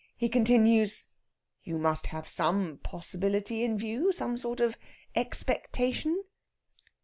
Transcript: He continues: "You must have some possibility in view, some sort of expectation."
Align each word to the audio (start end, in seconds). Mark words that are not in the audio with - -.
He 0.17 0.29
continues: 0.29 1.05
"You 1.61 1.77
must 1.77 2.07
have 2.07 2.27
some 2.27 2.79
possibility 2.81 3.63
in 3.63 3.77
view, 3.77 4.11
some 4.11 4.35
sort 4.35 4.59
of 4.59 4.75
expectation." 5.15 6.23